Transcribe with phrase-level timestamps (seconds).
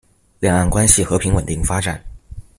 [0.39, 2.03] 兩岸關係和平穩定發展